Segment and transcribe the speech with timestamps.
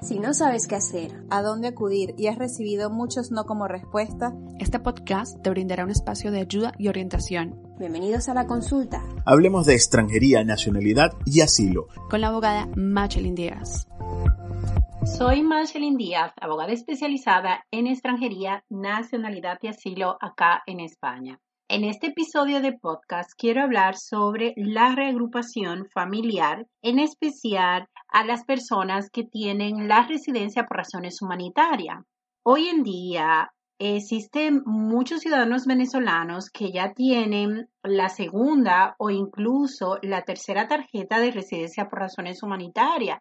[0.00, 4.32] Si no sabes qué hacer, a dónde acudir y has recibido muchos no como respuesta,
[4.60, 7.60] este podcast te brindará un espacio de ayuda y orientación.
[7.80, 9.02] Bienvenidos a la consulta.
[9.26, 11.88] Hablemos de extranjería, nacionalidad y asilo.
[12.08, 13.88] Con la abogada Machelin Díaz.
[15.04, 21.40] Soy Machelin Díaz, abogada especializada en extranjería, nacionalidad y asilo acá en España.
[21.70, 28.44] En este episodio de podcast quiero hablar sobre la reagrupación familiar, en especial a las
[28.44, 31.98] personas que tienen la residencia por razones humanitarias.
[32.42, 40.22] Hoy en día existen muchos ciudadanos venezolanos que ya tienen la segunda o incluso la
[40.22, 43.18] tercera tarjeta de residencia por razones humanitarias.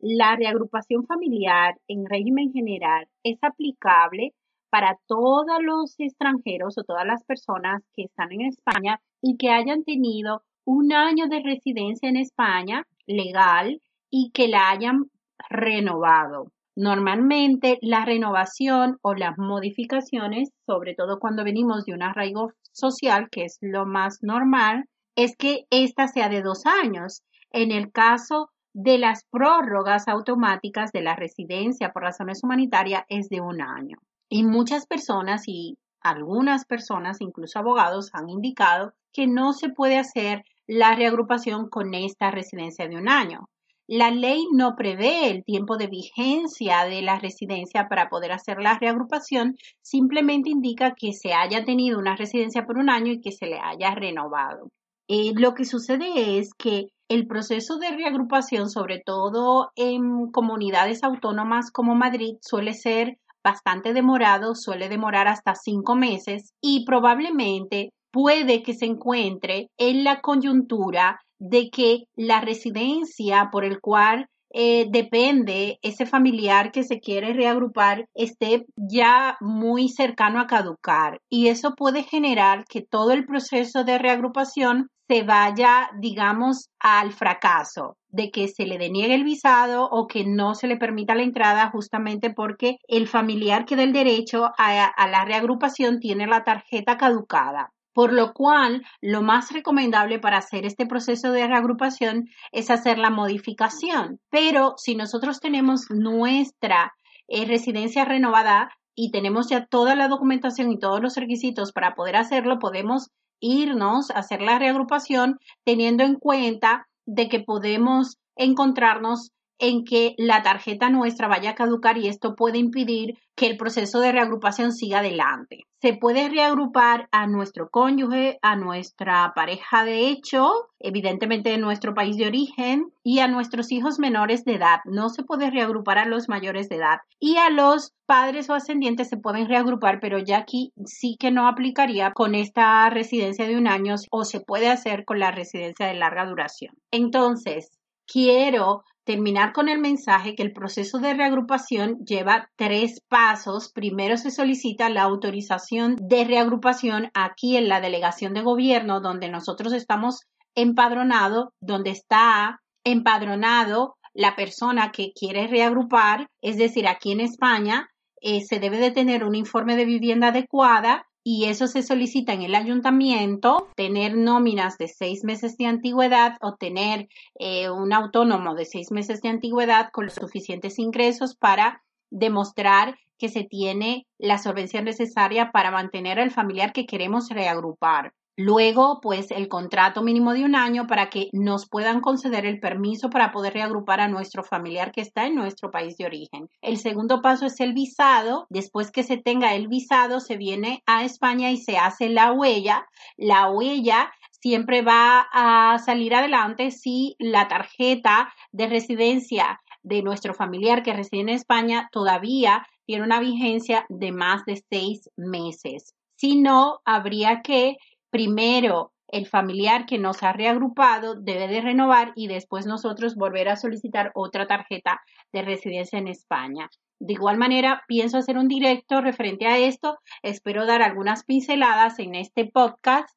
[0.00, 4.34] La reagrupación familiar en régimen general es aplicable
[4.70, 9.84] para todos los extranjeros o todas las personas que están en España y que hayan
[9.84, 13.80] tenido un año de residencia en España legal
[14.10, 15.04] y que la hayan
[15.48, 16.52] renovado.
[16.76, 23.44] Normalmente la renovación o las modificaciones, sobre todo cuando venimos de un arraigo social, que
[23.44, 27.22] es lo más normal, es que esta sea de dos años.
[27.50, 33.40] En el caso de las prórrogas automáticas de la residencia por razones humanitarias es de
[33.40, 33.96] un año.
[34.28, 40.44] Y muchas personas y algunas personas, incluso abogados, han indicado que no se puede hacer
[40.66, 43.48] la reagrupación con esta residencia de un año.
[43.88, 48.76] La ley no prevé el tiempo de vigencia de la residencia para poder hacer la
[48.76, 53.46] reagrupación, simplemente indica que se haya tenido una residencia por un año y que se
[53.46, 54.70] le haya renovado.
[55.08, 61.70] Eh, lo que sucede es que el proceso de reagrupación, sobre todo en comunidades autónomas
[61.70, 68.74] como Madrid, suele ser bastante demorado, suele demorar hasta cinco meses y probablemente puede que
[68.74, 76.06] se encuentre en la coyuntura de que la residencia por el cual eh, depende ese
[76.06, 81.20] familiar que se quiere reagrupar esté ya muy cercano a caducar.
[81.30, 87.96] Y eso puede generar que todo el proceso de reagrupación se vaya, digamos, al fracaso
[88.16, 91.70] de que se le deniegue el visado o que no se le permita la entrada
[91.70, 97.72] justamente porque el familiar que da el derecho a, la reagrupación tiene la tarjeta caducada.
[97.92, 103.10] Por lo cual, lo más recomendable para hacer este proceso de reagrupación es hacer la
[103.10, 104.20] modificación.
[104.30, 106.94] Pero si nosotros tenemos nuestra
[107.28, 112.16] eh, residencia renovada y tenemos ya toda la documentación y todos los requisitos para poder
[112.16, 113.10] hacerlo, podemos
[113.40, 120.42] irnos a hacer la reagrupación teniendo en cuenta de que podemos encontrarnos en que la
[120.42, 125.00] tarjeta nuestra vaya a caducar y esto puede impedir que el proceso de reagrupación siga
[125.00, 125.64] adelante.
[125.82, 130.50] Se puede reagrupar a nuestro cónyuge, a nuestra pareja de hecho,
[130.80, 134.80] evidentemente de nuestro país de origen y a nuestros hijos menores de edad.
[134.86, 139.08] No se puede reagrupar a los mayores de edad y a los padres o ascendientes
[139.08, 143.68] se pueden reagrupar, pero ya aquí sí que no aplicaría con esta residencia de un
[143.68, 146.74] año o se puede hacer con la residencia de larga duración.
[146.90, 147.70] Entonces,
[148.06, 153.70] quiero terminar con el mensaje que el proceso de reagrupación lleva tres pasos.
[153.72, 159.72] Primero se solicita la autorización de reagrupación aquí en la delegación de gobierno donde nosotros
[159.72, 160.22] estamos
[160.56, 167.88] empadronados, donde está empadronado la persona que quiere reagrupar, es decir, aquí en España
[168.20, 172.42] eh, se debe de tener un informe de vivienda adecuada y eso se solicita en
[172.42, 177.08] el ayuntamiento, tener nóminas de seis meses de antigüedad o tener
[177.40, 183.28] eh, un autónomo de seis meses de antigüedad con los suficientes ingresos para demostrar que
[183.28, 188.12] se tiene la solvencia necesaria para mantener al familiar que queremos reagrupar.
[188.38, 193.08] Luego, pues el contrato mínimo de un año para que nos puedan conceder el permiso
[193.08, 196.50] para poder reagrupar a nuestro familiar que está en nuestro país de origen.
[196.60, 198.46] El segundo paso es el visado.
[198.50, 202.86] Después que se tenga el visado, se viene a España y se hace la huella.
[203.16, 210.82] La huella siempre va a salir adelante si la tarjeta de residencia de nuestro familiar
[210.82, 215.94] que reside en España todavía tiene una vigencia de más de seis meses.
[216.16, 217.76] Si no, habría que
[218.10, 223.56] primero el familiar que nos ha reagrupado debe de renovar y después nosotros volver a
[223.56, 225.00] solicitar otra tarjeta
[225.32, 226.68] de residencia en España.
[226.98, 229.98] De igual manera, pienso hacer un directo referente a esto.
[230.22, 233.16] Espero dar algunas pinceladas en este podcast